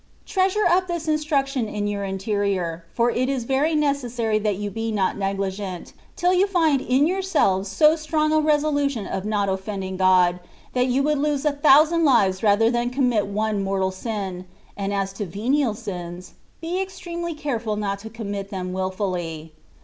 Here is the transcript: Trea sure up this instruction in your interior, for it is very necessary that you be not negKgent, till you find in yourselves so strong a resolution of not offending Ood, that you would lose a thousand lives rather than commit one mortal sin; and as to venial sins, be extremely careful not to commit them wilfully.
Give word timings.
Trea 0.25 0.49
sure 0.49 0.67
up 0.67 0.87
this 0.87 1.07
instruction 1.07 1.69
in 1.69 1.85
your 1.85 2.03
interior, 2.03 2.83
for 2.91 3.11
it 3.11 3.29
is 3.29 3.43
very 3.43 3.75
necessary 3.75 4.39
that 4.39 4.55
you 4.55 4.71
be 4.71 4.91
not 4.91 5.15
negKgent, 5.15 5.93
till 6.15 6.33
you 6.33 6.47
find 6.47 6.81
in 6.81 7.05
yourselves 7.05 7.69
so 7.69 7.95
strong 7.95 8.33
a 8.33 8.39
resolution 8.41 9.05
of 9.05 9.25
not 9.25 9.47
offending 9.47 10.01
Ood, 10.01 10.39
that 10.73 10.87
you 10.87 11.03
would 11.03 11.19
lose 11.19 11.45
a 11.45 11.51
thousand 11.53 12.03
lives 12.03 12.41
rather 12.41 12.71
than 12.71 12.89
commit 12.89 13.27
one 13.27 13.63
mortal 13.63 13.91
sin; 13.91 14.45
and 14.75 14.91
as 14.91 15.13
to 15.13 15.25
venial 15.27 15.75
sins, 15.75 16.33
be 16.61 16.81
extremely 16.81 17.35
careful 17.35 17.75
not 17.75 17.99
to 17.99 18.09
commit 18.09 18.49
them 18.49 18.73
wilfully. 18.73 19.53